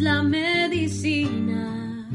La 0.00 0.24
medicina 0.24 2.08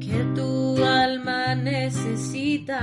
que 0.00 0.24
tu 0.34 0.82
alma 0.84 1.54
necesita. 1.54 2.80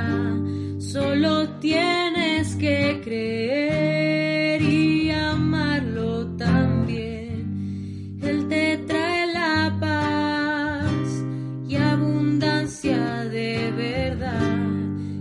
Solo 0.77 1.49
tienes 1.59 2.55
que 2.55 3.01
creer 3.03 4.61
y 4.61 5.11
amarlo 5.11 6.27
también. 6.37 8.19
Él 8.23 8.47
te 8.47 8.77
trae 8.87 9.33
la 9.33 9.77
paz 9.81 11.25
y 11.67 11.75
abundancia 11.75 13.25
de 13.25 13.71
verdad. 13.75 14.59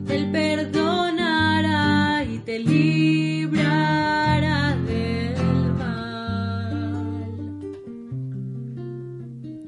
Él 0.08 0.30
perdonará 0.30 2.24
y 2.24 2.38
te 2.38 2.60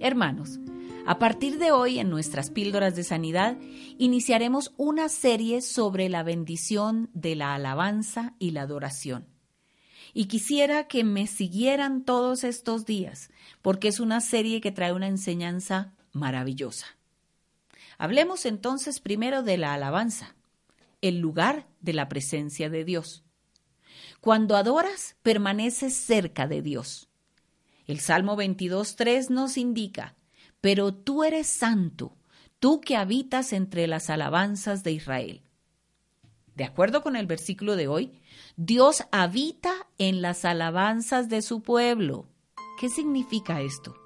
Hermanos, 0.00 0.58
a 1.04 1.18
partir 1.18 1.58
de 1.58 1.72
hoy 1.72 1.98
en 1.98 2.08
nuestras 2.08 2.48
píldoras 2.48 2.96
de 2.96 3.04
sanidad 3.04 3.58
iniciaremos 3.98 4.72
una 4.78 5.10
serie 5.10 5.60
sobre 5.60 6.08
la 6.08 6.22
bendición 6.22 7.10
de 7.12 7.36
la 7.36 7.54
alabanza 7.54 8.34
y 8.38 8.52
la 8.52 8.62
adoración. 8.62 9.28
Y 10.14 10.24
quisiera 10.24 10.88
que 10.88 11.04
me 11.04 11.26
siguieran 11.26 12.02
todos 12.04 12.44
estos 12.44 12.86
días, 12.86 13.30
porque 13.60 13.88
es 13.88 14.00
una 14.00 14.22
serie 14.22 14.62
que 14.62 14.72
trae 14.72 14.94
una 14.94 15.06
enseñanza 15.06 15.92
maravillosa. 16.12 16.86
Hablemos 17.98 18.46
entonces 18.46 19.00
primero 19.00 19.42
de 19.42 19.58
la 19.58 19.74
alabanza, 19.74 20.34
el 21.02 21.18
lugar 21.18 21.66
de 21.82 21.92
la 21.92 22.08
presencia 22.08 22.70
de 22.70 22.86
Dios. 22.86 23.22
Cuando 24.22 24.56
adoras, 24.56 25.16
permaneces 25.22 25.94
cerca 25.94 26.46
de 26.46 26.62
Dios. 26.62 27.09
El 27.90 27.98
Salmo 27.98 28.36
22.3 28.36 29.30
nos 29.30 29.56
indica, 29.56 30.14
pero 30.60 30.94
tú 30.94 31.24
eres 31.24 31.48
santo, 31.48 32.16
tú 32.60 32.80
que 32.80 32.96
habitas 32.96 33.52
entre 33.52 33.88
las 33.88 34.10
alabanzas 34.10 34.84
de 34.84 34.92
Israel. 34.92 35.42
De 36.54 36.62
acuerdo 36.62 37.02
con 37.02 37.16
el 37.16 37.26
versículo 37.26 37.74
de 37.74 37.88
hoy, 37.88 38.12
Dios 38.56 39.02
habita 39.10 39.72
en 39.98 40.22
las 40.22 40.44
alabanzas 40.44 41.28
de 41.28 41.42
su 41.42 41.62
pueblo. 41.62 42.28
¿Qué 42.78 42.90
significa 42.90 43.60
esto? 43.60 43.96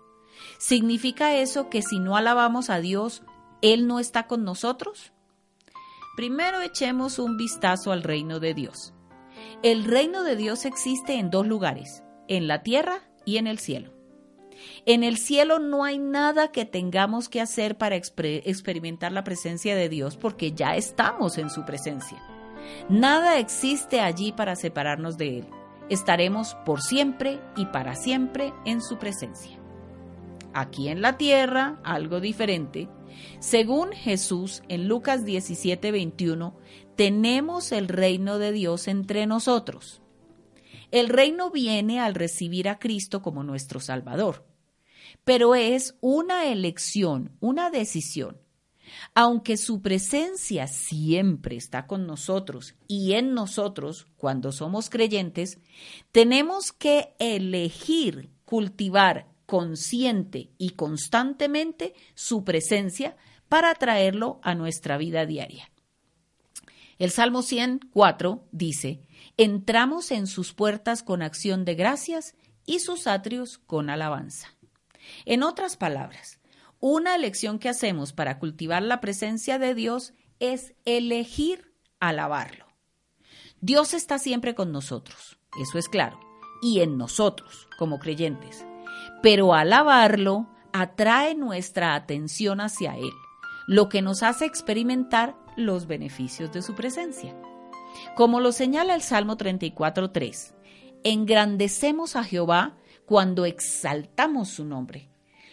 ¿Significa 0.58 1.36
eso 1.36 1.68
que 1.68 1.82
si 1.82 1.98
no 1.98 2.16
alabamos 2.16 2.70
a 2.70 2.78
Dios, 2.78 3.22
Él 3.60 3.86
no 3.86 4.00
está 4.00 4.26
con 4.26 4.44
nosotros? 4.44 5.12
Primero 6.16 6.62
echemos 6.62 7.18
un 7.18 7.36
vistazo 7.36 7.92
al 7.92 8.02
reino 8.02 8.40
de 8.40 8.54
Dios. 8.54 8.94
El 9.62 9.84
reino 9.84 10.22
de 10.22 10.36
Dios 10.36 10.64
existe 10.64 11.18
en 11.18 11.28
dos 11.28 11.46
lugares, 11.46 12.02
en 12.28 12.48
la 12.48 12.62
tierra 12.62 13.02
y 13.24 13.36
en 13.38 13.46
el 13.46 13.58
cielo. 13.58 13.90
En 14.86 15.02
el 15.02 15.18
cielo 15.18 15.58
no 15.58 15.84
hay 15.84 15.98
nada 15.98 16.52
que 16.52 16.64
tengamos 16.64 17.28
que 17.28 17.40
hacer 17.40 17.76
para 17.76 17.96
experimentar 17.96 19.12
la 19.12 19.24
presencia 19.24 19.74
de 19.74 19.88
Dios 19.88 20.16
porque 20.16 20.52
ya 20.52 20.76
estamos 20.76 21.38
en 21.38 21.50
su 21.50 21.64
presencia. 21.64 22.22
Nada 22.88 23.38
existe 23.38 24.00
allí 24.00 24.32
para 24.32 24.56
separarnos 24.56 25.18
de 25.18 25.38
Él. 25.38 25.46
Estaremos 25.90 26.54
por 26.64 26.80
siempre 26.80 27.40
y 27.56 27.66
para 27.66 27.94
siempre 27.94 28.52
en 28.64 28.80
su 28.80 28.98
presencia. 28.98 29.58
Aquí 30.54 30.88
en 30.88 31.02
la 31.02 31.18
tierra, 31.18 31.78
algo 31.84 32.20
diferente. 32.20 32.88
Según 33.38 33.92
Jesús 33.92 34.62
en 34.68 34.88
Lucas 34.88 35.24
17, 35.24 35.92
21, 35.92 36.56
tenemos 36.96 37.72
el 37.72 37.88
reino 37.88 38.38
de 38.38 38.52
Dios 38.52 38.88
entre 38.88 39.26
nosotros. 39.26 40.00
El 40.90 41.08
reino 41.08 41.50
viene 41.50 42.00
al 42.00 42.14
recibir 42.14 42.68
a 42.68 42.78
Cristo 42.78 43.22
como 43.22 43.42
nuestro 43.42 43.80
Salvador, 43.80 44.46
pero 45.24 45.54
es 45.54 45.96
una 46.00 46.46
elección, 46.46 47.36
una 47.40 47.70
decisión. 47.70 48.38
Aunque 49.14 49.56
su 49.56 49.80
presencia 49.80 50.66
siempre 50.66 51.56
está 51.56 51.86
con 51.86 52.06
nosotros 52.06 52.74
y 52.86 53.14
en 53.14 53.32
nosotros 53.34 54.06
cuando 54.16 54.52
somos 54.52 54.90
creyentes, 54.90 55.58
tenemos 56.12 56.72
que 56.72 57.14
elegir 57.18 58.30
cultivar 58.44 59.26
consciente 59.46 60.50
y 60.58 60.70
constantemente 60.70 61.94
su 62.14 62.44
presencia 62.44 63.16
para 63.48 63.74
traerlo 63.74 64.40
a 64.42 64.54
nuestra 64.54 64.96
vida 64.98 65.26
diaria. 65.26 65.70
El 66.98 67.10
Salmo 67.10 67.42
104 67.42 68.44
dice, 68.52 69.00
entramos 69.36 70.10
en 70.10 70.26
sus 70.26 70.52
puertas 70.54 71.02
con 71.02 71.22
acción 71.22 71.64
de 71.64 71.74
gracias 71.74 72.34
y 72.66 72.80
sus 72.80 73.06
atrios 73.06 73.58
con 73.58 73.90
alabanza. 73.90 74.56
En 75.24 75.42
otras 75.42 75.76
palabras, 75.76 76.40
una 76.80 77.14
elección 77.14 77.58
que 77.58 77.68
hacemos 77.68 78.12
para 78.12 78.38
cultivar 78.38 78.82
la 78.82 79.00
presencia 79.00 79.58
de 79.58 79.74
Dios 79.74 80.14
es 80.38 80.74
elegir 80.84 81.74
alabarlo. 82.00 82.66
Dios 83.60 83.94
está 83.94 84.18
siempre 84.18 84.54
con 84.54 84.72
nosotros, 84.72 85.38
eso 85.60 85.78
es 85.78 85.88
claro, 85.88 86.20
y 86.60 86.80
en 86.80 86.98
nosotros 86.98 87.68
como 87.78 87.98
creyentes. 87.98 88.66
Pero 89.22 89.54
alabarlo 89.54 90.48
atrae 90.72 91.34
nuestra 91.34 91.94
atención 91.94 92.60
hacia 92.60 92.96
Él, 92.96 93.12
lo 93.66 93.88
que 93.88 94.02
nos 94.02 94.22
hace 94.22 94.44
experimentar 94.44 95.36
los 95.56 95.86
beneficios 95.86 96.52
de 96.52 96.62
su 96.62 96.74
presencia. 96.74 97.34
Como 98.16 98.40
lo 98.40 98.52
señala 98.52 98.94
el 98.94 99.02
Salmo 99.02 99.36
34.3, 99.36 100.54
engrandecemos 101.02 102.16
a 102.16 102.24
Jehová 102.24 102.76
cuando 103.06 103.44
exaltamos 103.44 104.48
su 104.48 104.64
nombre, 104.64 105.08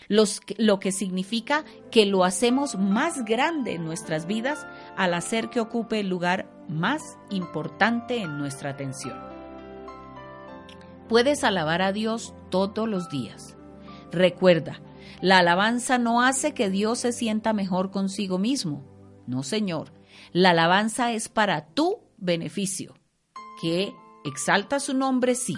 lo 0.08 0.80
que 0.80 0.92
significa 0.92 1.66
que 1.92 2.06
lo 2.06 2.24
hacemos 2.24 2.76
más 2.76 3.24
grande 3.26 3.74
en 3.74 3.86
nuestras 3.86 4.26
vidas 4.26 4.66
al 4.98 5.14
hacer 5.14 5.50
que 5.50 5.60
ocupe 5.60 6.00
el 6.00 6.10
lugar 6.10 6.50
más 6.68 7.18
importante 7.30 8.22
en 8.22 8.38
nuestra 8.38 8.72
atención. 8.72 9.20
Puedes 11.10 11.44
alabar 11.44 11.82
a 11.82 11.92
Dios 11.92 12.34
todos 12.50 12.88
los 12.88 13.10
días. 13.10 13.58
Recuerda, 14.12 14.82
la 15.20 15.40
alabanza 15.40 15.98
no 15.98 16.22
hace 16.22 16.54
que 16.54 16.70
Dios 16.70 17.00
se 17.00 17.12
sienta 17.12 17.54
mejor 17.54 17.92
consigo 17.92 18.38
mismo. 18.38 18.84
No, 19.28 19.44
Señor. 19.44 19.92
La 20.32 20.52
alabanza 20.52 21.12
es 21.12 21.30
para 21.30 21.66
tu 21.66 22.00
beneficio, 22.22 22.94
que 23.60 23.94
exalta 24.24 24.80
su 24.80 24.94
nombre, 24.94 25.36
sí. 25.36 25.58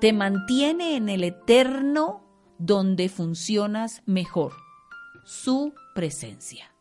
Te 0.00 0.12
mantiene 0.12 0.96
en 0.96 1.08
el 1.08 1.24
eterno 1.24 2.22
donde 2.58 3.08
funcionas 3.08 4.02
mejor, 4.04 4.52
su 5.24 5.72
presencia. 5.94 6.72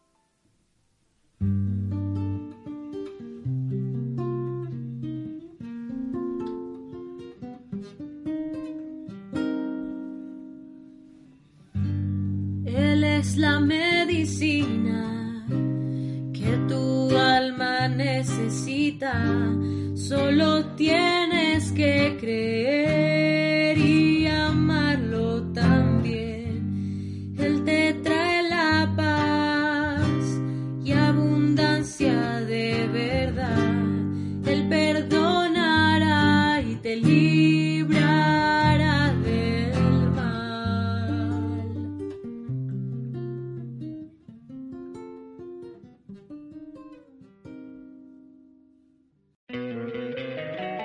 Él 12.66 13.04
es 13.04 13.38
la 13.38 13.60
medicina 13.60 14.95
necesita, 17.88 19.14
solo 19.96 20.66
tienes 20.76 21.72
que 21.72 22.18
creer 22.20 23.78
y 23.78 24.28
amarlo 24.28 25.44
también. 25.54 27.36
Él 27.38 27.64
te 27.64 27.75